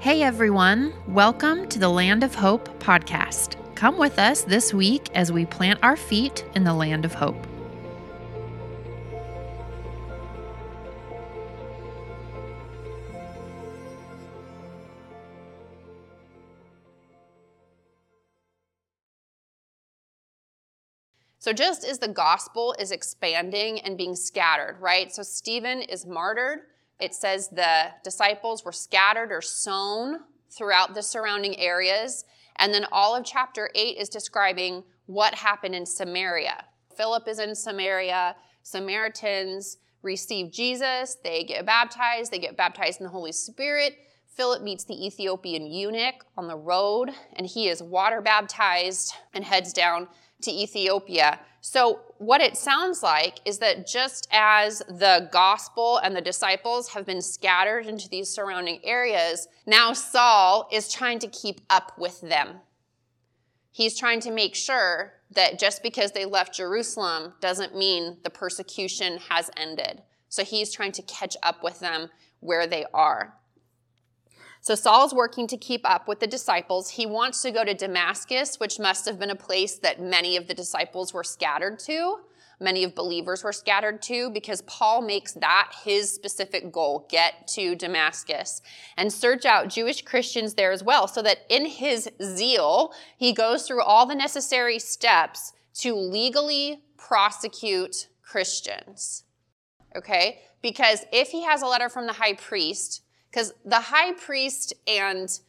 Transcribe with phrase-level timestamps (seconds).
[0.00, 3.56] Hey everyone, welcome to the Land of Hope podcast.
[3.74, 7.46] Come with us this week as we plant our feet in the land of hope.
[21.44, 25.14] So, just as the gospel is expanding and being scattered, right?
[25.14, 26.60] So, Stephen is martyred.
[27.00, 30.20] It says the disciples were scattered or sown
[30.50, 32.24] throughout the surrounding areas.
[32.56, 36.64] And then all of chapter 8 is describing what happened in Samaria.
[36.96, 38.36] Philip is in Samaria.
[38.62, 41.16] Samaritans receive Jesus.
[41.22, 42.30] They get baptized.
[42.30, 43.96] They get baptized in the Holy Spirit.
[44.36, 49.72] Philip meets the Ethiopian eunuch on the road, and he is water baptized and heads
[49.72, 50.08] down
[50.42, 51.38] to Ethiopia.
[51.66, 57.06] So, what it sounds like is that just as the gospel and the disciples have
[57.06, 62.60] been scattered into these surrounding areas, now Saul is trying to keep up with them.
[63.72, 69.16] He's trying to make sure that just because they left Jerusalem doesn't mean the persecution
[69.30, 70.02] has ended.
[70.28, 72.10] So he's trying to catch up with them
[72.40, 73.38] where they are.
[74.64, 76.88] So Saul's working to keep up with the disciples.
[76.88, 80.46] He wants to go to Damascus, which must have been a place that many of
[80.46, 82.20] the disciples were scattered to.
[82.58, 87.74] Many of believers were scattered to because Paul makes that his specific goal get to
[87.74, 88.62] Damascus
[88.96, 93.66] and search out Jewish Christians there as well, so that in his zeal, he goes
[93.66, 99.24] through all the necessary steps to legally prosecute Christians.
[99.94, 100.40] Okay?
[100.62, 103.02] Because if he has a letter from the high priest
[103.34, 105.40] because the high priest and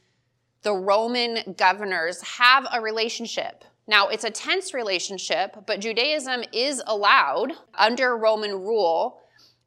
[0.63, 3.63] the Roman governors have a relationship.
[3.87, 9.21] Now, it's a tense relationship, but Judaism is allowed under Roman rule.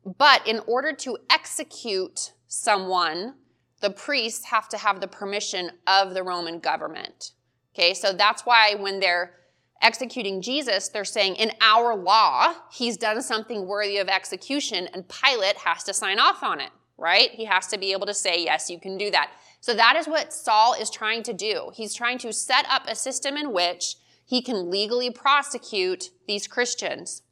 [0.04, 3.34] But in order to execute someone,
[3.80, 7.32] the priests have to have the permission of the Roman government.
[7.72, 9.34] Okay, so that's why when they're
[9.80, 15.58] executing Jesus, they're saying, in our law, he's done something worthy of execution, and Pilate
[15.58, 17.30] has to sign off on it right?
[17.30, 19.30] He has to be able to say, yes, you can do that.
[19.60, 21.70] So that is what Saul is trying to do.
[21.74, 27.22] He's trying to set up a system in which he can legally prosecute these Christians,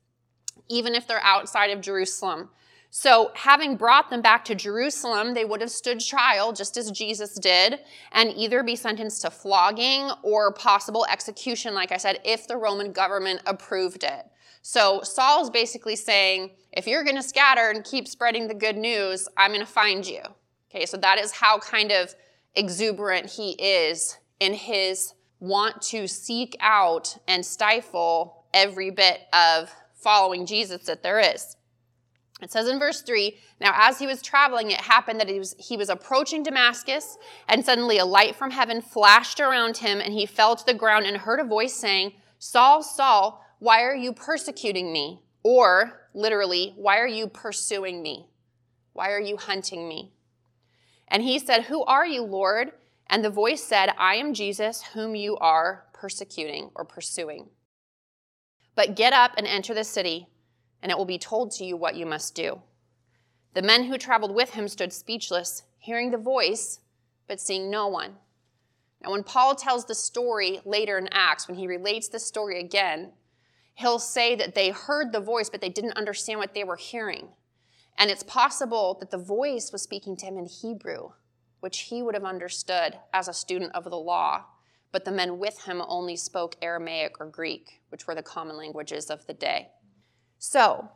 [0.69, 2.49] even if they're outside of Jerusalem.
[2.89, 7.35] So, having brought them back to Jerusalem, they would have stood trial just as Jesus
[7.35, 7.81] did
[8.13, 12.93] and either be sentenced to flogging or possible execution, like I said, if the Roman
[12.93, 14.25] government approved it.
[14.69, 19.29] So Saul's basically saying, if you're going to scatter and keep spreading the good news,
[19.37, 20.23] I'm going to find you.
[20.69, 22.13] Okay, so that is how kind of
[22.57, 30.47] exuberant he is in his want to seek out and stifle every bit of following
[30.47, 31.57] Jesus that there is.
[32.43, 35.55] It says in verse 3 Now, as he was traveling, it happened that he was,
[35.61, 37.17] he was approaching Damascus,
[37.47, 41.07] and suddenly a light from heaven flashed around him, and he fell to the ground
[41.07, 45.23] and heard a voice saying, Saul, Saul, why are you persecuting me?
[45.43, 48.27] Or, literally, Why are you pursuing me?
[48.93, 50.13] Why are you hunting me?
[51.09, 52.73] And he said, Who are you, Lord?
[53.09, 57.49] And the voice said, I am Jesus, whom you are persecuting or pursuing.
[58.75, 60.27] But get up and enter the city,
[60.83, 62.63] and it will be told to you what you must do.
[63.55, 66.81] The men who traveled with him stood speechless, hearing the voice,
[67.29, 68.17] but seeing no one.
[69.03, 73.13] Now, when Paul tells the story later in Acts, when he relates the story again,
[73.77, 77.29] he'll say that they heard the voice, but they didn't understand what they were hearing.
[77.99, 81.11] And it's possible that the voice was speaking to him in Hebrew,
[81.61, 84.45] which he would have understood as a student of the law,
[84.93, 89.11] but the men with him only spoke Aramaic or Greek, which were the common languages
[89.11, 89.69] of the day.
[90.39, 90.91] So,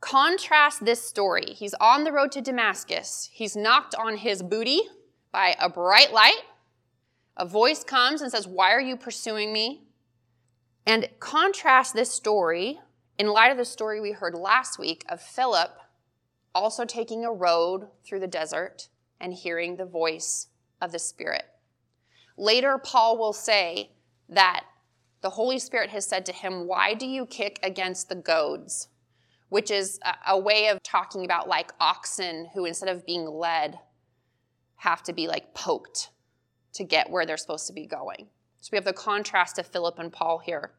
[0.00, 1.52] contrast this story.
[1.54, 3.30] He's on the road to Damascus.
[3.32, 4.80] He's knocked on his booty
[5.32, 6.40] by a bright light.
[7.36, 9.84] A voice comes and says, Why are you pursuing me?
[10.86, 12.80] And contrast this story
[13.18, 15.78] in light of the story we heard last week of Philip
[16.54, 18.88] also taking a road through the desert
[19.20, 20.48] and hearing the voice
[20.80, 21.44] of the Spirit.
[22.36, 23.90] Later, Paul will say
[24.28, 24.64] that
[25.20, 28.88] the Holy Spirit has said to him, Why do you kick against the goads?
[29.50, 33.78] Which is a, way of talking about like oxen who, instead of being led,
[34.76, 36.10] have to be like poked
[36.74, 38.28] to get where they're supposed to be going.
[38.60, 40.72] So we have the contrast of Philip and Paul here.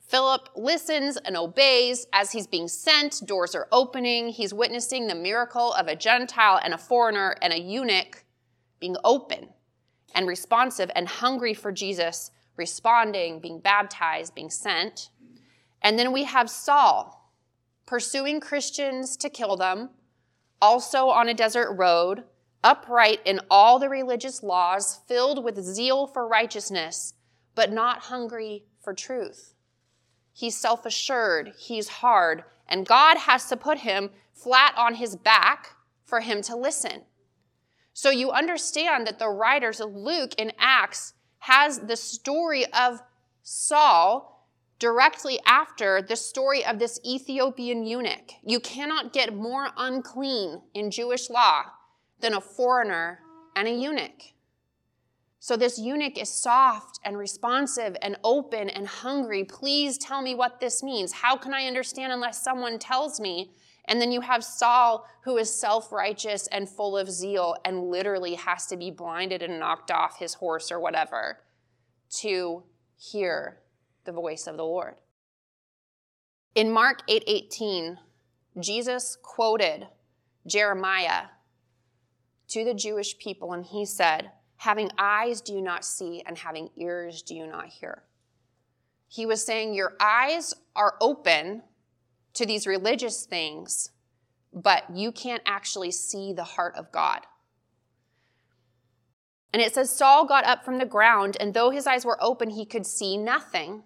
[0.00, 3.26] Philip listens and obeys as he's being sent.
[3.26, 4.28] Doors are opening.
[4.28, 8.24] He's witnessing the miracle of a Gentile and a foreigner and a eunuch
[8.80, 9.50] being open
[10.14, 15.10] and responsive and hungry for Jesus, responding, being baptized, being sent.
[15.82, 17.32] And then we have Saul
[17.86, 19.90] pursuing Christians to kill them,
[20.60, 22.24] also on a desert road,
[22.62, 27.14] upright in all the religious laws, filled with zeal for righteousness,
[27.58, 29.52] but not hungry for truth.
[30.32, 35.72] He's self assured, he's hard, and God has to put him flat on his back
[36.04, 37.02] for him to listen.
[37.92, 43.02] So you understand that the writers of Luke in Acts has the story of
[43.42, 44.46] Saul
[44.78, 48.34] directly after the story of this Ethiopian eunuch.
[48.44, 51.64] You cannot get more unclean in Jewish law
[52.20, 53.18] than a foreigner
[53.56, 54.37] and a eunuch.
[55.40, 59.44] So this eunuch is soft and responsive and open and hungry.
[59.44, 61.12] Please tell me what this means.
[61.12, 63.52] How can I understand unless someone tells me?
[63.84, 68.34] And then you have Saul, who is self righteous and full of zeal and literally
[68.34, 71.38] has to be blinded and knocked off his horse or whatever
[72.20, 72.64] to
[72.96, 73.60] hear
[74.04, 74.96] the voice of the Lord.
[76.54, 77.98] In Mark 8:18,
[78.56, 79.86] 8, Jesus quoted
[80.46, 81.26] Jeremiah
[82.48, 86.70] to the Jewish people and he said, Having eyes do you not see, and having
[86.76, 88.02] ears do you not hear.
[89.06, 91.62] He was saying, Your eyes are open
[92.34, 93.90] to these religious things,
[94.52, 97.20] but you can't actually see the heart of God.
[99.52, 102.50] And it says, Saul got up from the ground, and though his eyes were open,
[102.50, 103.84] he could see nothing.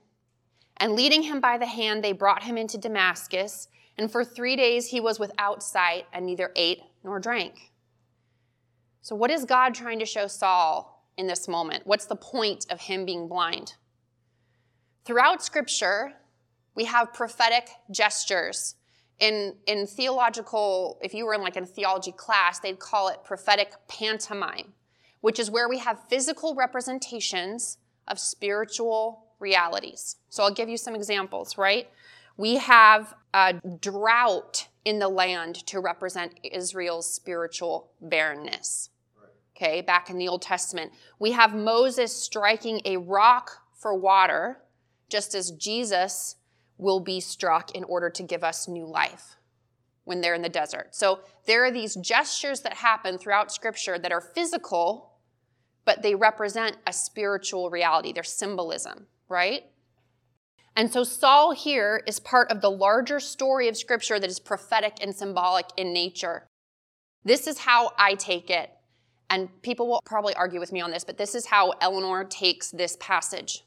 [0.79, 3.69] And leading him by the hand, they brought him into Damascus.
[3.97, 7.72] And for three days he was without sight and neither ate nor drank.
[9.03, 11.85] So, what is God trying to show Saul in this moment?
[11.87, 13.75] What's the point of him being blind?
[15.05, 16.13] Throughout Scripture,
[16.77, 18.77] we have prophetic gestures.
[19.19, 23.73] In, in theological, if you were in like a theology class, they'd call it prophetic
[23.89, 24.73] pantomime,
[25.21, 30.17] which is where we have physical representations of spiritual realities.
[30.29, 31.89] So I'll give you some examples, right?
[32.37, 38.90] We have a drought in the land to represent Israel's spiritual barrenness
[39.56, 40.93] okay, back in the Old Testament.
[41.19, 44.58] We have Moses striking a rock for water,
[45.08, 46.37] just as Jesus
[46.79, 49.37] will be struck in order to give us new life
[50.05, 50.88] when they're in the desert.
[50.94, 55.12] So there are these gestures that happen throughout Scripture that are physical,
[55.84, 58.12] but they represent a spiritual reality.
[58.12, 59.64] They're symbolism, right?
[60.75, 64.95] And so Saul here is part of the larger story of Scripture that is prophetic
[65.01, 66.47] and symbolic in nature.
[67.25, 68.71] This is how I take it
[69.33, 72.71] and people will probably argue with me on this, but this is how Eleanor takes
[72.71, 73.65] this passage.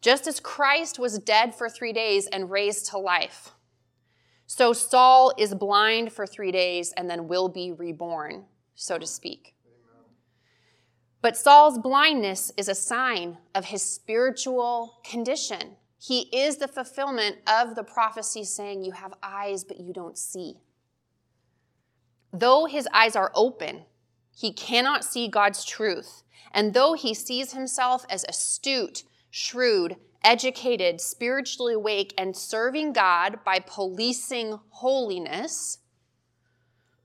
[0.00, 3.50] Just as Christ was dead for three days and raised to life,
[4.46, 8.44] so Saul is blind for three days and then will be reborn,
[8.76, 9.56] so to speak.
[11.20, 15.78] But Saul's blindness is a sign of his spiritual condition.
[15.98, 20.60] He is the fulfillment of the prophecy saying, You have eyes, but you don't see.
[22.32, 23.84] Though his eyes are open,
[24.34, 26.22] he cannot see God's truth.
[26.52, 33.58] And though he sees himself as astute, shrewd, educated, spiritually awake, and serving God by
[33.58, 35.78] policing holiness,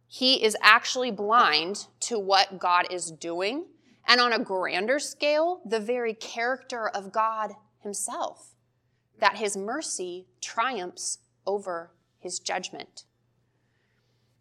[0.07, 3.67] he is actually blind to what God is doing.
[4.05, 8.50] And on a grander scale, the very character of God himself,
[9.21, 13.06] that his mercy triumphs over his judgment.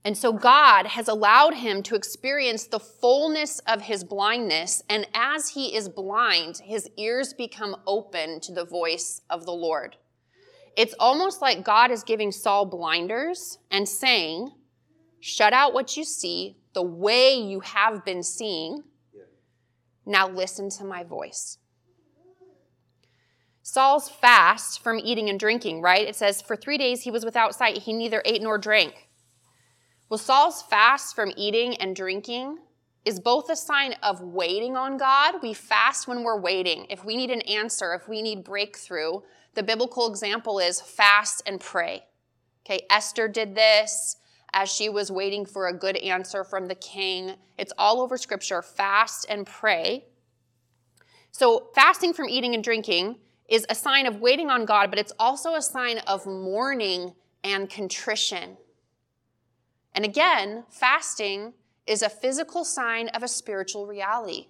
[0.05, 4.83] And so God has allowed him to experience the fullness of his blindness.
[4.89, 9.97] And as he is blind, his ears become open to the voice of the Lord.
[10.77, 14.51] It's almost like God is giving Saul blinders and saying,
[15.23, 18.85] Shut out what you see the way you have been seeing.
[20.07, 21.59] Now listen to my voice.
[23.73, 26.09] Saul's fast from eating and drinking, right?
[26.09, 27.79] It says, For three days he was without sight.
[27.79, 29.07] He neither ate nor drank.
[30.09, 32.59] Well, Saul's fast from eating and drinking
[33.05, 35.37] is both a sign of waiting on God.
[35.41, 36.89] We fast when we're waiting.
[36.91, 39.21] If we need an answer, if we need breakthrough,
[39.55, 42.07] the biblical example is fast and pray.
[42.67, 44.17] Okay, Esther did this
[44.53, 47.37] as she was waiting for a good answer from the king.
[47.57, 50.07] It's all over scripture fast and pray.
[51.31, 53.15] So, fasting from eating and drinking
[53.51, 57.69] is a sign of waiting on God, but it's also a sign of mourning and
[57.69, 58.57] contrition.
[59.93, 61.55] And again, fasting
[61.87, 64.47] is a physical sign of a spiritual reality.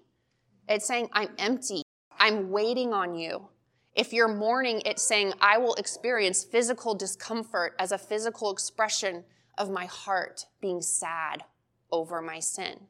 [0.69, 1.83] It's saying, I'm empty.
[2.19, 3.49] I'm waiting on you.
[3.95, 9.25] If you're mourning, it's saying, I will experience physical discomfort as a physical expression
[9.57, 11.45] of my heart being sad
[11.90, 12.80] over my sin.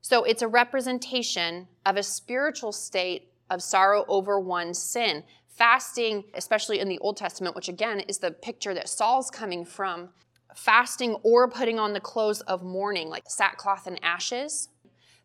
[0.00, 5.24] So it's a representation of a spiritual state of sorrow over one's sin.
[5.48, 10.10] Fasting, especially in the Old Testament, which again is the picture that Saul's coming from,
[10.54, 14.68] fasting or putting on the clothes of mourning, like sackcloth and ashes.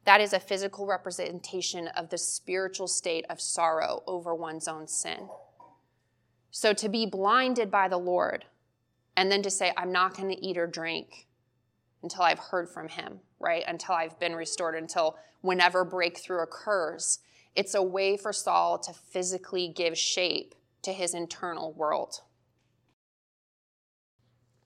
[0.06, 5.30] That is a physical representation of the spiritual state of sorrow over one's own sin.
[6.50, 8.46] So to be blinded by the Lord
[9.16, 11.28] and then to say, I'm not going to eat or drink
[12.04, 13.64] until I've heard from Him, right?
[13.68, 17.20] Until I've been restored, until whenever breakthrough occurs.
[17.56, 22.22] It's a way for Saul to physically give shape to his internal world.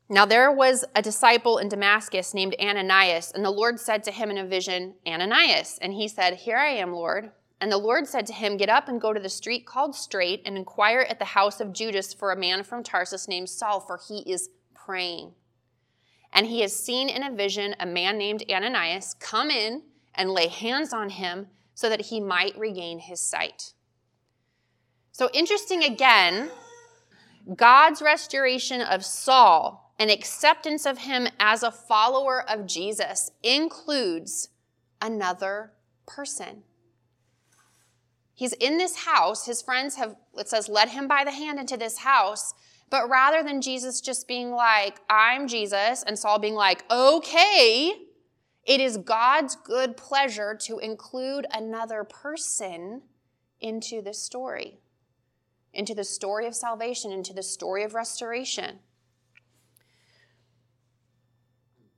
[0.08, 4.30] Now there was a disciple in Damascus named Ananias, and the Lord said to him
[4.30, 5.80] in a vision, Ananias.
[5.82, 7.32] And he said, Here I am, Lord.
[7.60, 10.44] And the Lord said to him, Get up and go to the street called Straight
[10.46, 14.00] and inquire at the house of Judas for a man from Tarsus named Saul, for
[14.08, 15.34] he is praying.
[16.32, 20.50] And he has seen in a vision a man named Ananias come in and lay
[20.50, 23.74] hands on him so that he might regain his sight.
[25.12, 26.50] So, interesting again,
[27.55, 34.50] God's restoration of Saul and acceptance of him as a follower of Jesus includes
[35.01, 35.74] another
[36.08, 36.63] person.
[38.34, 39.46] He's in this house.
[39.46, 42.53] His friends have, it says, led him by the hand into this house.
[42.89, 47.94] But rather than Jesus just being like, I'm Jesus, and Saul being like, okay,
[48.66, 53.04] it is God's good pleasure to include another person
[53.62, 54.80] into the story,
[55.74, 58.80] into the story of salvation, into the story of restoration.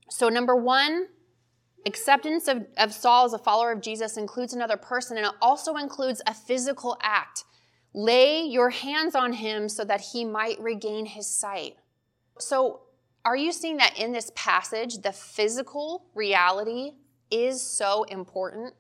[0.09, 1.07] So, number one,
[1.85, 5.75] acceptance of, of Saul as a follower of Jesus includes another person, and it also
[5.75, 7.45] includes a physical act.
[7.93, 11.77] Lay your hands on him so that he might regain his sight.
[12.39, 12.81] So,
[13.27, 16.93] are you seeing that in this passage, the physical reality
[17.29, 18.73] is so important?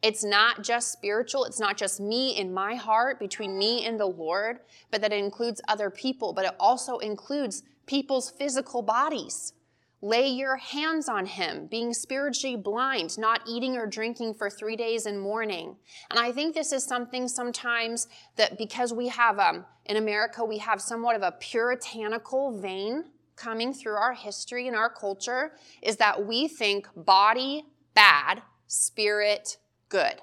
[0.00, 4.06] It's not just spiritual, it's not just me in my heart, between me and the
[4.06, 4.60] Lord,
[4.92, 9.54] but that it includes other people, but it also includes people's physical bodies.
[10.00, 15.04] Lay your hands on him, being spiritually blind, not eating or drinking for three days
[15.04, 15.74] and mourning.
[16.10, 18.06] And I think this is something sometimes
[18.36, 23.06] that because we have, um, in America, we have somewhat of a puritanical vein
[23.40, 29.56] coming through our history and our culture is that we think body bad, spirit
[29.88, 30.14] good.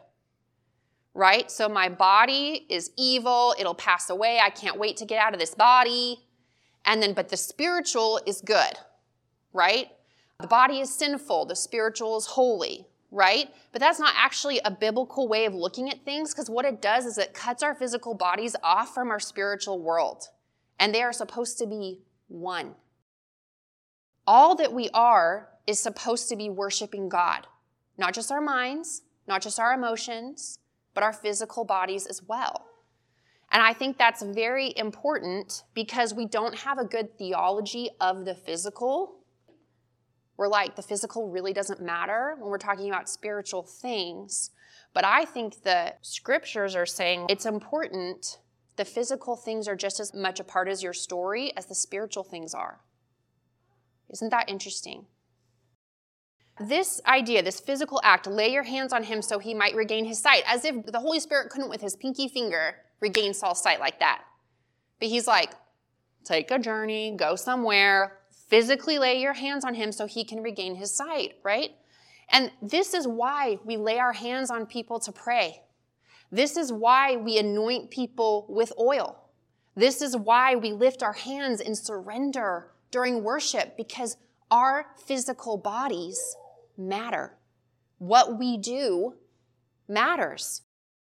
[1.13, 1.50] Right?
[1.50, 5.39] So my body is evil, it'll pass away, I can't wait to get out of
[5.39, 6.19] this body.
[6.86, 8.74] And then, but the spiritual is good,
[9.51, 9.88] right?
[10.39, 13.50] The body is sinful, the spiritual is holy, right?
[13.71, 17.05] But that's not actually a biblical way of looking at things because what it does
[17.05, 20.25] is it cuts our physical bodies off from our spiritual world.
[20.79, 22.75] And they are supposed to be one.
[24.27, 27.48] All that we are is supposed to be worshiping God,
[27.98, 30.60] not just our minds, not just our emotions,
[30.93, 32.65] but our physical bodies as well.
[33.51, 38.36] And I think that's very important because we don't have a good theology of the
[38.36, 39.19] physical.
[40.36, 44.51] We're like, the physical really doesn't matter when we're talking about spiritual things.
[44.93, 48.39] But I think the scriptures are saying it's important.
[48.75, 52.24] The physical things are just as much a part of your story as the spiritual
[52.24, 52.81] things are.
[54.10, 55.06] Isn't that interesting?
[56.60, 60.20] This idea, this physical act, lay your hands on him so he might regain his
[60.20, 64.00] sight, as if the Holy Spirit couldn't, with his pinky finger, regain Saul's sight like
[64.00, 64.24] that.
[65.00, 65.52] But he's like,
[66.24, 70.76] take a journey, go somewhere, physically lay your hands on him so he can regain
[70.76, 71.72] his sight, right?
[72.30, 75.62] And this is why we lay our hands on people to pray.
[76.32, 79.18] This is why we anoint people with oil.
[79.76, 84.18] This is why we lift our hands in surrender during worship because
[84.50, 86.36] our physical bodies
[86.75, 87.38] matter.
[88.00, 89.13] What we do
[89.88, 90.63] matters.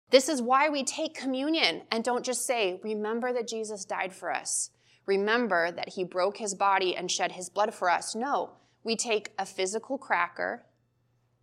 [0.09, 4.33] This is why we take communion and don't just say, Remember that Jesus died for
[4.33, 4.71] us.
[5.05, 8.15] Remember that he broke his body and shed his blood for us.
[8.15, 10.65] No, we take a physical cracker,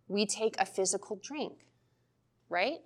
[0.09, 1.67] we take a physical drink,
[2.49, 2.79] right?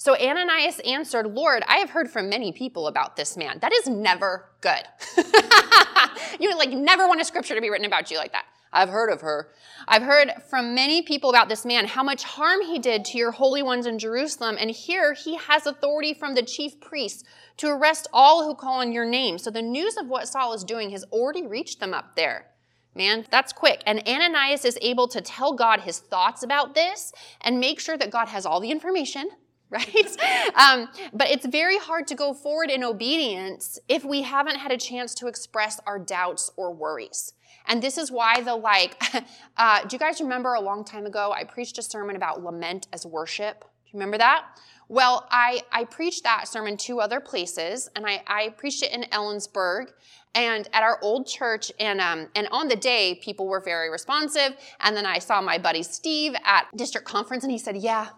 [0.00, 3.58] So Ananias answered, Lord, I have heard from many people about this man.
[3.58, 4.84] That is never good.
[6.40, 8.44] you like never want a scripture to be written about you like that.
[8.72, 9.48] I've heard of her.
[9.88, 13.32] I've heard from many people about this man, how much harm he did to your
[13.32, 14.56] holy ones in Jerusalem.
[14.60, 17.24] And here he has authority from the chief priests
[17.56, 19.36] to arrest all who call on your name.
[19.36, 22.46] So the news of what Saul is doing has already reached them up there.
[22.94, 23.82] Man, that's quick.
[23.84, 28.12] And Ananias is able to tell God his thoughts about this and make sure that
[28.12, 29.30] God has all the information
[29.70, 30.16] right?
[30.54, 34.78] Um, but it's very hard to go forward in obedience if we haven't had a
[34.78, 37.34] chance to express our doubts or worries.
[37.66, 39.02] And this is why the like,
[39.58, 42.88] uh, do you guys remember a long time ago I preached a sermon about lament
[42.94, 43.60] as worship?
[43.60, 44.46] Do you remember that?
[44.88, 49.02] Well, I, I preached that sermon two other places, and I, I preached it in
[49.12, 49.88] Ellensburg.
[50.34, 54.56] and at our old church and um, and on the day people were very responsive
[54.80, 58.08] and then i saw my buddy steve at district conference and he said yeah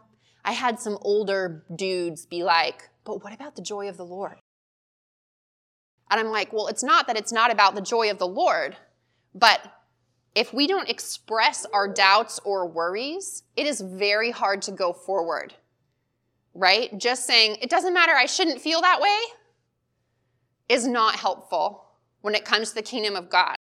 [0.44, 4.36] i had some older dudes be like but what about the joy of the lord?
[6.10, 8.76] And i'm like well it's not that it's not about the joy of the lord
[9.34, 9.60] but
[10.34, 15.54] if we don't express our doubts or worries it is very hard to go forward.
[16.52, 16.96] Right?
[16.98, 19.18] Just saying it doesn't matter i shouldn't feel that way
[20.68, 21.84] is not helpful
[22.20, 23.56] when it comes to the kingdom of God.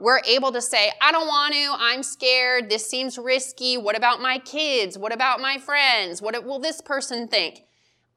[0.00, 3.76] We're able to say, I don't want to, I'm scared, this seems risky.
[3.76, 4.96] What about my kids?
[4.96, 6.22] What about my friends?
[6.22, 7.62] What will this person think?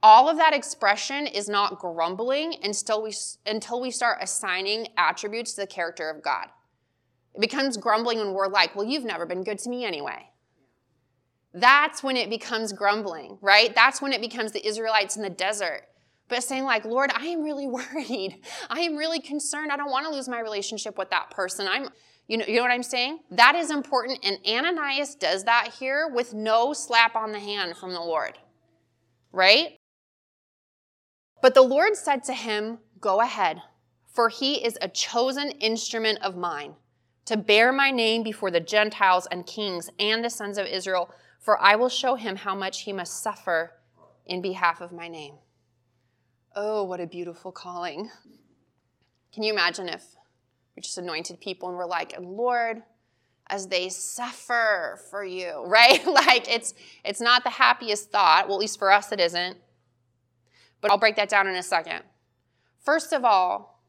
[0.04, 3.14] All of that expression is not grumbling until we,
[3.46, 6.48] until we start assigning attributes to the character of God.
[7.36, 10.30] It becomes grumbling when we're like, well, you've never been good to me anyway.
[11.54, 13.74] That's when it becomes grumbling, right?
[13.76, 15.84] That's when it becomes the Israelites in the desert
[16.32, 18.40] but saying like lord i am really worried.
[18.70, 19.72] I am really concerned.
[19.72, 21.68] I don't want to lose my relationship with that person.
[21.68, 21.90] I'm
[22.28, 23.20] you know, you know what i'm saying?
[23.30, 27.94] That is important and ananias does that here with no slap on the hand from
[27.94, 28.40] the lord
[29.34, 29.78] right?
[31.42, 33.62] But the lord said to him go ahead
[34.08, 36.76] for he is a chosen instrument of mine
[37.26, 41.10] to bear my name before the gentiles and kings and the sons of israel
[41.40, 43.72] for i will show him how much he must suffer
[44.26, 45.36] in behalf of my name
[46.56, 48.10] Oh, what a beautiful calling.
[49.34, 50.04] Can you imagine if
[50.76, 52.84] we're just anointed people and we're like, and Lord,
[53.48, 56.06] as they suffer for you, right?
[56.08, 56.74] like it's
[57.06, 58.48] it's not the happiest thought.
[58.48, 59.58] Well, at least for us it isn't.
[60.82, 62.02] But I'll break that down in a second.
[62.84, 63.84] First of all,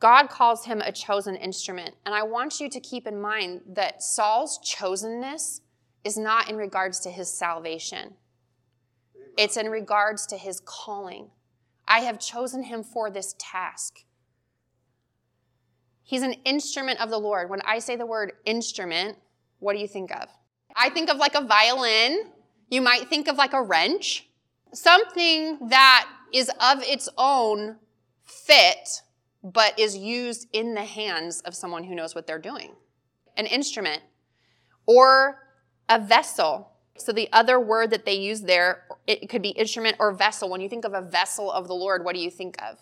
[0.00, 1.94] God calls him a chosen instrument.
[2.04, 5.60] And I want you to keep in mind that Saul's chosenness
[6.02, 8.14] is not in regards to his salvation.
[9.38, 11.30] It's in regards to his calling.
[11.86, 14.04] I have chosen him for this task.
[16.02, 17.48] He's an instrument of the Lord.
[17.48, 19.18] When I say the word instrument,
[19.58, 20.28] what do you think of?
[20.74, 22.32] I think of like a violin.
[22.68, 24.28] You might think of like a wrench.
[24.72, 27.76] Something that is of its own
[28.24, 29.02] fit,
[29.42, 32.74] but is used in the hands of someone who knows what they're doing.
[33.36, 34.02] An instrument
[34.86, 35.38] or
[35.88, 36.71] a vessel.
[36.96, 40.50] So the other word that they use there, it could be instrument or vessel.
[40.50, 42.78] When you think of a vessel of the Lord, what do you think of?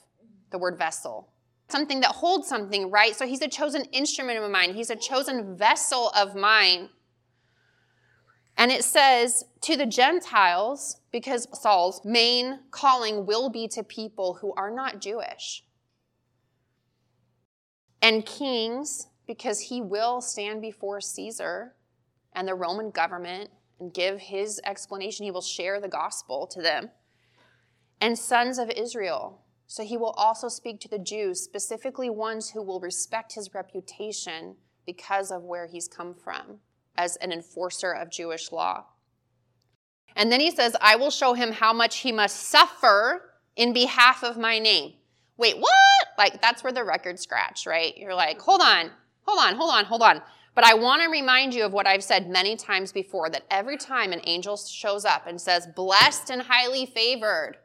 [0.51, 1.33] The word vessel.
[1.69, 3.15] Something that holds something, right?
[3.15, 4.75] So he's a chosen instrument of mine.
[4.75, 6.89] He's a chosen vessel of mine.
[8.57, 14.53] And it says to the Gentiles, because Saul's main calling will be to people who
[14.55, 15.65] are not Jewish.
[18.03, 21.77] And kings, because he will stand before Caesar
[22.35, 25.25] and the Roman government and give his explanation.
[25.25, 26.91] He will share the gospel to them.
[28.01, 29.41] And sons of Israel.
[29.67, 34.57] So he will also speak to the Jews, specifically ones who will respect his reputation
[34.85, 36.59] because of where he's come from
[36.97, 38.87] as an enforcer of Jewish law.
[40.17, 44.25] And then he says, I will show him how much he must suffer in behalf
[44.25, 44.95] of my name.
[45.37, 45.73] Wait, what?
[46.19, 47.97] Like, that's where the record scratch, right?
[47.97, 48.91] You're like, hold on,
[49.23, 50.21] hold on, hold on, hold on.
[50.55, 53.77] But I want to remind you of what I've said many times before that every
[53.77, 57.57] time an angel shows up and says, blessed and highly favored,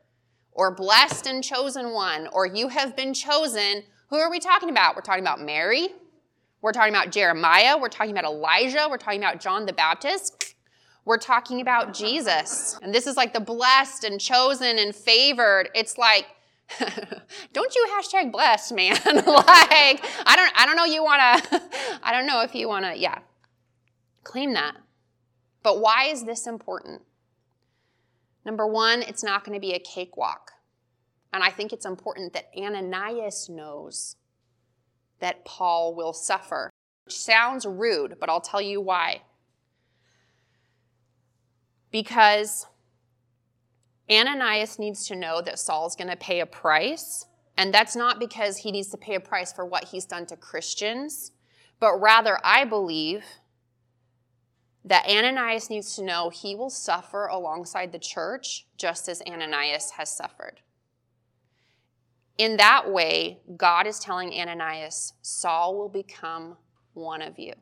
[0.52, 4.95] or blessed and chosen one, or you have been chosen, who are we talking about?
[4.95, 5.89] We're talking about Mary.
[6.62, 7.78] We're talking about Jeremiah.
[7.78, 8.88] We're talking about Elijah.
[8.89, 10.56] We're talking about John the Baptist.
[11.04, 12.80] We're talking about Jesus.
[12.82, 15.69] And this is like the blessed and chosen and favored.
[15.76, 16.26] It's like
[17.54, 18.95] don't you hashtag blessed, man.
[19.06, 21.41] like, I don't I don't know you wanna
[22.04, 23.19] I don't know if you wanna, yeah.
[24.23, 24.75] Claim that.
[25.62, 27.01] But why is this important?
[28.45, 30.51] Number one, it's not going to be a cakewalk.
[31.34, 34.15] And I think it's important that Ananias knows
[35.19, 36.69] that Paul will suffer.
[37.06, 39.21] Which sounds rude, but I'll tell you why.
[41.91, 42.67] Because
[44.10, 47.26] Ananias needs to know that Saul's going to pay a price.
[47.58, 50.36] And that's not because he needs to pay a price for what he's done to
[50.36, 51.32] Christians,
[51.80, 53.24] but rather, I believe
[54.84, 60.10] that Ananias needs to know he will suffer alongside the church just as Ananias has
[60.10, 60.62] suffered.
[62.38, 66.58] In that way, God is telling Ananias, Saul will become
[66.94, 67.54] one of you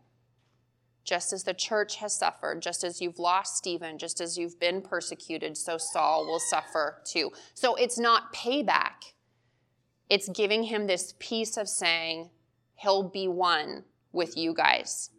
[1.03, 4.81] just as the church has suffered, just as you've lost Stephen, just as you've been
[4.81, 7.31] persecuted, so Saul will suffer too.
[7.53, 9.13] So it's not payback.
[10.09, 12.29] It's giving him this piece of saying,
[12.75, 15.09] he'll be one with you guys.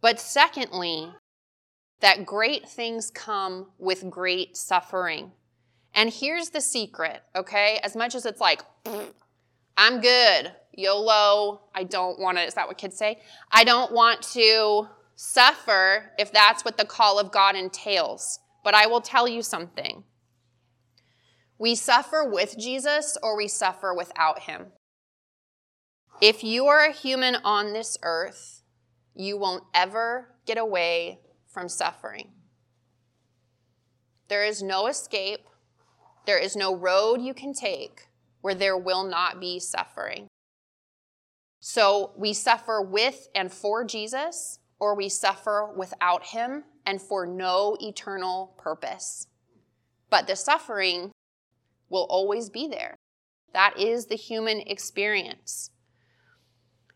[0.00, 1.12] But secondly,
[2.00, 5.32] that great things come with great suffering.
[5.94, 7.80] And here's the secret, okay?
[7.82, 8.62] As much as it's like,
[9.76, 10.52] I'm good.
[10.72, 11.62] YOLO.
[11.74, 13.20] I don't want to, is that what kids say?
[13.50, 18.40] I don't want to suffer if that's what the call of God entails.
[18.62, 20.04] But I will tell you something.
[21.58, 24.72] We suffer with Jesus or we suffer without him.
[26.20, 28.62] If you are a human on this earth,
[29.14, 32.32] you won't ever get away from suffering.
[34.28, 35.46] There is no escape.
[36.26, 38.08] There is no road you can take
[38.44, 40.28] where there will not be suffering.
[41.60, 47.78] So we suffer with and for Jesus, or we suffer without him and for no
[47.80, 49.28] eternal purpose.
[50.10, 51.10] But the suffering
[51.88, 52.96] will always be there.
[53.54, 55.70] That is the human experience.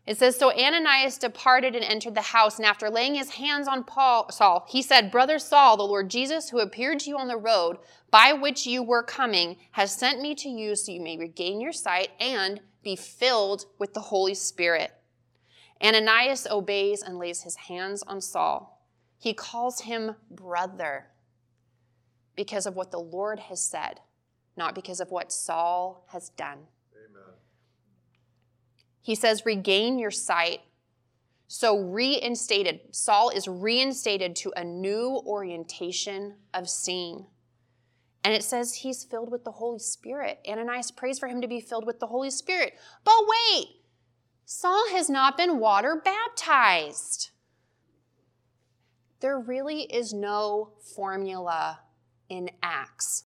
[0.09, 3.83] It says, So Ananias departed and entered the house, and after laying his hands on
[3.83, 7.37] Paul, Saul, he said, Brother Saul, the Lord Jesus, who appeared to you on the
[7.37, 7.77] road
[8.09, 11.71] by which you were coming, has sent me to you so you may regain your
[11.71, 14.91] sight and be filled with the Holy Spirit.
[15.79, 18.83] Ananias obeys and lays his hands on Saul.
[19.19, 21.05] He calls him brother
[22.35, 23.99] because of what the Lord has said,
[24.57, 26.57] not because of what Saul has done.
[26.95, 27.35] Amen.
[29.01, 30.61] He says, regain your sight.
[31.47, 37.25] So, reinstated, Saul is reinstated to a new orientation of seeing.
[38.23, 40.39] And it says he's filled with the Holy Spirit.
[40.47, 42.73] Ananias prays for him to be filled with the Holy Spirit.
[43.03, 43.15] But
[43.53, 43.67] wait,
[44.45, 47.31] Saul has not been water baptized.
[49.21, 51.79] There really is no formula
[52.29, 53.25] in Acts.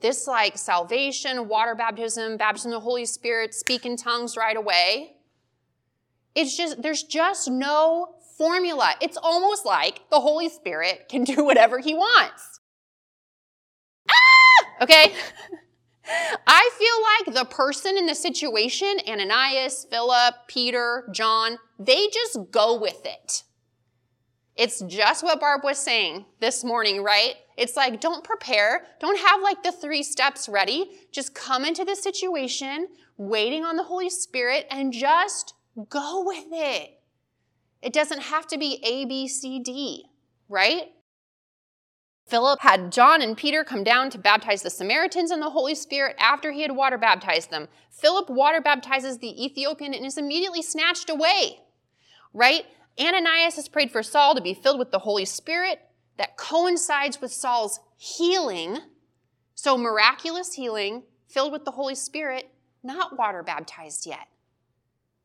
[0.00, 5.16] This, like salvation, water baptism, baptism of the Holy Spirit, speak in tongues right away.
[6.34, 8.94] It's just, there's just no formula.
[9.00, 12.60] It's almost like the Holy Spirit can do whatever he wants.
[14.08, 14.82] Ah!
[14.82, 15.12] Okay?
[16.46, 22.78] I feel like the person in the situation, Ananias, Philip, Peter, John, they just go
[22.80, 23.42] with it.
[24.56, 27.34] It's just what Barb was saying this morning, right?
[27.58, 28.86] It's like, don't prepare.
[29.00, 30.90] Don't have like the three steps ready.
[31.10, 35.54] Just come into the situation, waiting on the Holy Spirit, and just
[35.90, 37.00] go with it.
[37.82, 40.04] It doesn't have to be A, B, C, D,
[40.48, 40.92] right?
[42.28, 46.14] Philip had John and Peter come down to baptize the Samaritans in the Holy Spirit
[46.20, 47.66] after he had water baptized them.
[47.90, 51.58] Philip water baptizes the Ethiopian and is immediately snatched away,
[52.32, 52.66] right?
[53.00, 55.80] Ananias has prayed for Saul to be filled with the Holy Spirit.
[56.18, 58.78] That coincides with Saul's healing.
[59.54, 62.52] So, miraculous healing, filled with the Holy Spirit,
[62.82, 64.28] not water baptized yet,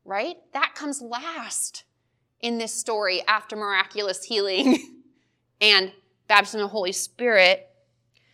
[0.05, 0.37] right?
[0.53, 1.83] That comes last
[2.39, 5.01] in this story after miraculous healing
[5.61, 5.91] and
[6.27, 7.69] baptism of the Holy Spirit,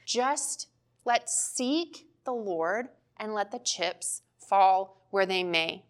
[0.05, 0.67] just
[1.05, 5.85] let's seek the Lord and let the chips fall where they may.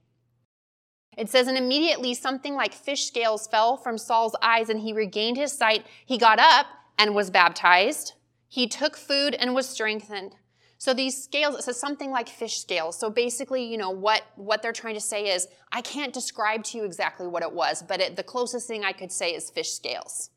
[1.18, 5.38] It says, and immediately something like fish scales fell from Saul's eyes, and he regained
[5.38, 5.86] his sight.
[6.06, 6.68] He got up
[6.98, 8.14] and was baptized.
[8.48, 10.36] He took food and was strengthened.
[10.78, 12.98] So these scales, it says something like fish scales.
[12.98, 16.78] So basically, you know, what, what they're trying to say is, I can't describe to
[16.78, 19.74] you exactly what it was, but it, the closest thing I could say is fish
[19.74, 20.30] scales,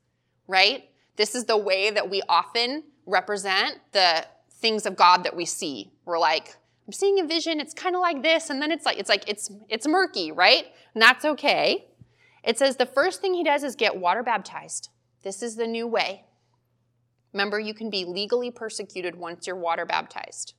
[0.49, 0.89] right?
[1.17, 5.93] This is the way that we often represent the things of God that we see.
[6.05, 6.57] We're like,
[6.93, 9.51] Seeing a vision, it's kind of like this, and then it's like, it's like, it's,
[9.69, 10.67] it's murky, right?
[10.95, 11.89] And that's okay.
[12.45, 14.91] It says the first thing he does is get water baptized.
[15.23, 16.25] This is the new way.
[17.33, 20.55] Remember, you can be legally persecuted once you're water baptized.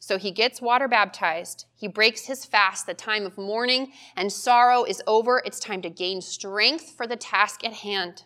[0.00, 1.66] So he gets water baptized.
[1.74, 2.86] He breaks his fast.
[2.86, 5.42] The time of mourning and sorrow is over.
[5.44, 8.24] It's time to gain strength for the task at hand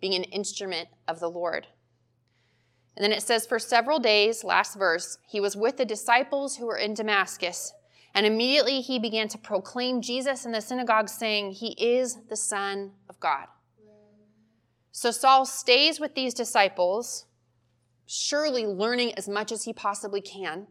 [0.00, 1.66] being an instrument of the Lord.
[2.98, 6.66] And then it says, For several days, last verse, he was with the disciples who
[6.66, 7.72] were in Damascus.
[8.12, 12.90] And immediately he began to proclaim Jesus in the synagogue, saying, He is the Son
[13.08, 13.46] of God.
[14.90, 17.26] So Saul stays with these disciples,
[18.04, 20.66] surely learning as much as he possibly can,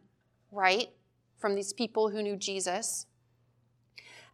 [0.52, 0.90] right,
[1.40, 3.06] from these people who knew Jesus.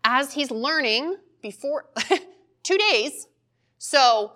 [0.03, 1.91] As he's learning before
[2.63, 3.27] two days,
[3.77, 4.31] so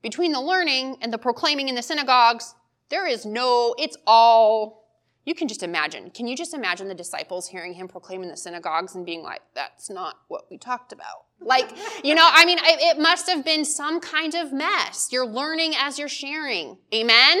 [0.00, 2.54] between the learning and the proclaiming in the synagogues,
[2.90, 4.84] there is no, it's all,
[5.24, 6.10] you can just imagine.
[6.10, 9.40] Can you just imagine the disciples hearing him proclaim in the synagogues and being like,
[9.54, 11.24] that's not what we talked about?
[11.40, 11.70] Like,
[12.02, 15.08] you know, I mean, it must have been some kind of mess.
[15.10, 16.78] You're learning as you're sharing.
[16.92, 17.40] Amen?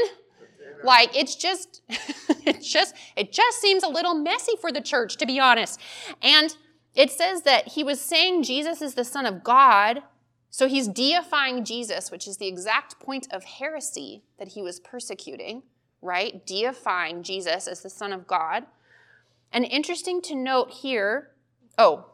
[0.82, 5.26] Like it's just, it's just, it just seems a little messy for the church, to
[5.26, 5.80] be honest.
[6.22, 6.54] And
[6.94, 10.02] it says that he was saying Jesus is the Son of God,
[10.54, 15.64] so he's deifying Jesus, which is the exact point of heresy that he was persecuting,
[16.00, 16.46] right?
[16.46, 18.62] Deifying Jesus as the Son of God.
[19.50, 21.32] And interesting to note here,
[21.76, 22.06] oh,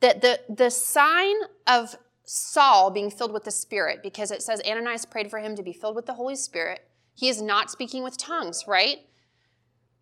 [0.00, 5.06] that the, the sign of Saul being filled with the Spirit, because it says Ananias
[5.06, 6.88] prayed for him to be filled with the Holy Spirit.
[7.14, 8.98] He is not speaking with tongues, right?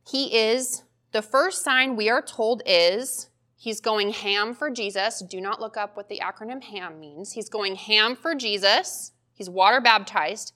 [0.08, 5.22] He is, the first sign we are told is he's going ham for Jesus.
[5.28, 7.32] Do not look up what the acronym HAM means.
[7.32, 9.12] He's going ham for Jesus.
[9.34, 10.52] He's water baptized.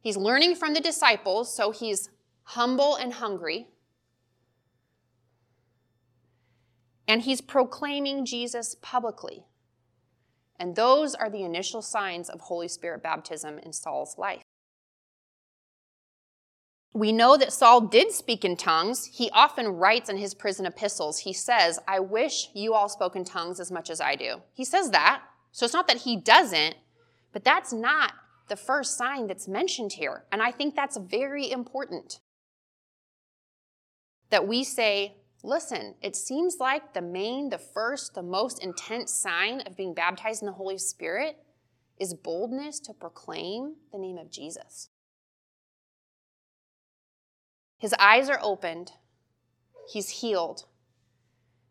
[0.00, 2.10] He's learning from the disciples, so he's
[2.42, 3.68] humble and hungry.
[7.08, 9.44] And he's proclaiming Jesus publicly.
[10.58, 14.42] And those are the initial signs of Holy Spirit baptism in Saul's life.
[16.96, 19.06] We know that Saul did speak in tongues.
[19.06, 23.24] He often writes in his prison epistles, he says, I wish you all spoke in
[23.24, 24.42] tongues as much as I do.
[24.52, 25.22] He says that.
[25.50, 26.76] So it's not that he doesn't,
[27.32, 28.12] but that's not
[28.48, 30.24] the first sign that's mentioned here.
[30.30, 32.20] And I think that's very important.
[34.30, 39.62] That we say, listen, it seems like the main, the first, the most intense sign
[39.62, 41.38] of being baptized in the Holy Spirit
[41.98, 44.90] is boldness to proclaim the name of Jesus.
[47.84, 48.92] His eyes are opened,
[49.86, 50.64] he's healed.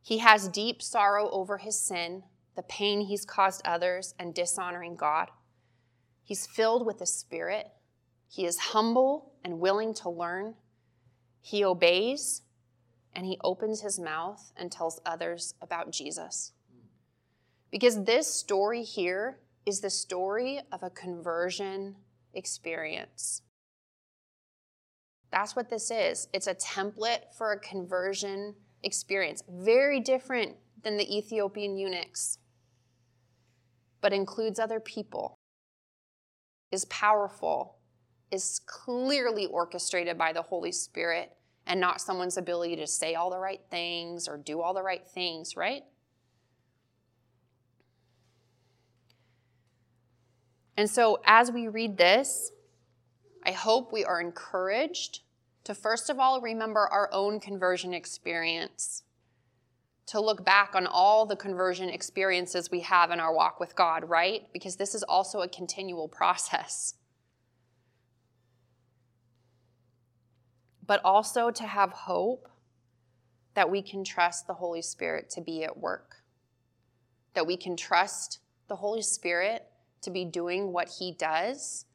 [0.03, 2.21] He has deep sorrow over his sin,
[2.55, 5.31] the pain he's caused others, and dishonoring God.
[6.23, 7.71] He's filled with the Spirit.
[8.29, 10.53] He is humble and willing to learn.
[11.41, 12.43] He obeys
[13.15, 16.51] and he opens his mouth and tells others about Jesus.
[17.71, 21.95] Because this story here is the story of a conversion
[22.35, 23.41] experience.
[25.33, 26.27] That's what this is.
[26.31, 29.41] It's a template for a conversion experience.
[29.49, 32.37] Very different than the Ethiopian eunuchs,
[33.99, 35.33] but includes other people
[36.71, 37.79] is powerful,
[38.29, 41.31] is clearly orchestrated by the Holy Spirit
[41.65, 45.07] and not someone's ability to say all the right things or do all the right
[45.15, 45.81] things, right?
[50.77, 52.51] And so, as we read this,
[53.45, 55.19] I hope we are encouraged
[55.65, 59.03] to first of all remember our own conversion experience
[60.05, 64.09] to look back on all the conversion experiences we have in our walk with God,
[64.09, 64.43] right?
[64.51, 66.95] Because this is also a continual process.
[70.85, 72.49] But also to have hope
[73.53, 76.17] that we can trust the Holy Spirit to be at work,
[77.33, 79.65] that we can trust the Holy Spirit
[80.01, 81.85] to be doing what he does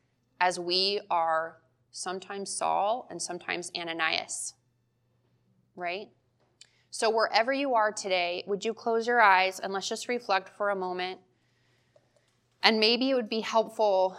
[0.40, 1.58] as we are
[1.90, 4.54] sometimes Saul and sometimes Ananias,
[5.74, 6.08] right?
[6.90, 10.70] So, wherever you are today, would you close your eyes and let's just reflect for
[10.70, 11.20] a moment?
[12.62, 14.16] And maybe it would be helpful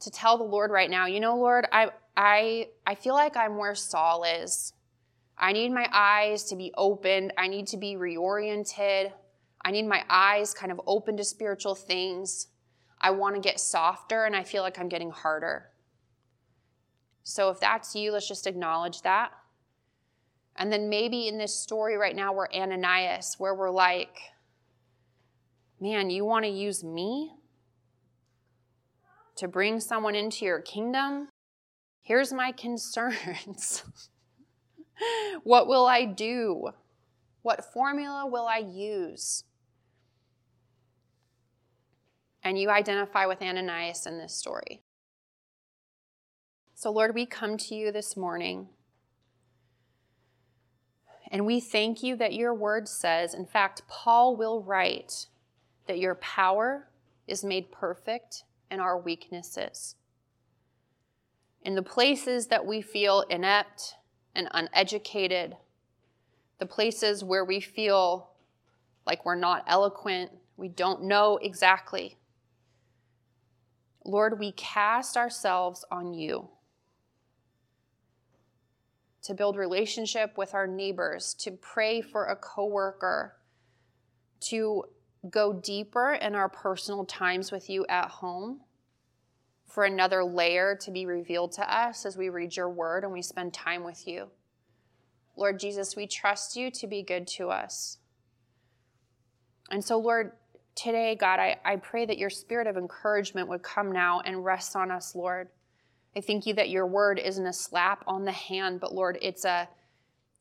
[0.00, 3.56] to tell the Lord right now, you know, Lord, I, I, I feel like I'm
[3.56, 4.72] where Saul is.
[5.38, 7.32] I need my eyes to be opened.
[7.36, 9.12] I need to be reoriented.
[9.64, 12.48] I need my eyes kind of open to spiritual things.
[13.00, 15.70] I want to get softer and I feel like I'm getting harder.
[17.22, 19.32] So if that's you, let's just acknowledge that.
[20.56, 24.16] And then maybe in this story right now, we're Ananias, where we're like,
[25.80, 27.32] man, you want to use me
[29.36, 31.28] to bring someone into your kingdom?
[32.00, 33.84] Here's my concerns.
[35.42, 36.70] what will I do?
[37.42, 39.44] What formula will I use?
[42.46, 44.80] And you identify with Ananias in this story.
[46.76, 48.68] So, Lord, we come to you this morning
[51.28, 55.26] and we thank you that your word says, in fact, Paul will write
[55.88, 56.86] that your power
[57.26, 59.96] is made perfect in our weaknesses.
[61.62, 63.96] In the places that we feel inept
[64.36, 65.56] and uneducated,
[66.60, 68.30] the places where we feel
[69.04, 72.16] like we're not eloquent, we don't know exactly.
[74.06, 76.48] Lord, we cast ourselves on you
[79.22, 83.34] to build relationship with our neighbors, to pray for a coworker,
[84.38, 84.84] to
[85.28, 88.60] go deeper in our personal times with you at home,
[89.66, 93.22] for another layer to be revealed to us as we read your word and we
[93.22, 94.28] spend time with you.
[95.36, 97.98] Lord Jesus, we trust you to be good to us.
[99.68, 100.32] And so, Lord,
[100.76, 104.76] today, God, I, I pray that your spirit of encouragement would come now and rest
[104.76, 105.48] on us, Lord.
[106.14, 109.44] I thank you that your word isn't a slap on the hand, but Lord, it's
[109.44, 109.68] a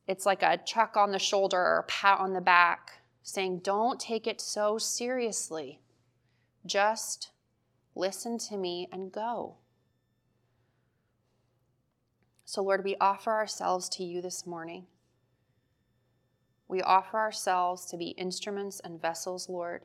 [0.08, 4.00] it's like a chuck on the shoulder or a pat on the back saying, "Don't
[4.00, 5.82] take it so seriously.
[6.66, 7.32] Just
[7.96, 9.56] listen to me and go."
[12.46, 14.86] So Lord, we offer ourselves to you this morning.
[16.68, 19.84] We offer ourselves to be instruments and vessels, Lord.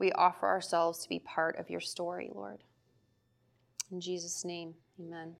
[0.00, 2.64] We offer ourselves to be part of your story, Lord.
[3.92, 5.36] In Jesus' name, amen.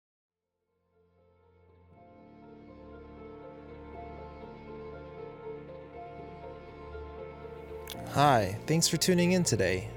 [8.11, 9.89] Hi, thanks for tuning in today.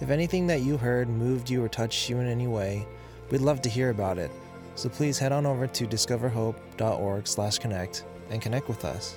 [0.00, 2.86] If anything that you heard moved you or touched you in any way,
[3.30, 4.30] we'd love to hear about it.
[4.74, 9.16] So please head on over to discoverhope.org/connect and connect with us.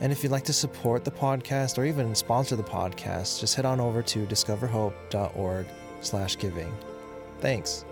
[0.00, 3.66] And if you'd like to support the podcast or even sponsor the podcast, just head
[3.66, 6.72] on over to discoverhope.org/giving.
[7.40, 7.84] Thanks.